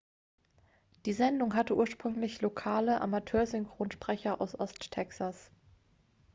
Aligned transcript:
die 1.05 1.13
sendung 1.13 1.53
hatte 1.53 1.75
ursprünglich 1.75 2.41
lokale 2.41 3.01
amateursynchronsprecher 3.01 4.41
aus 4.41 4.59
ost-texas 4.59 5.51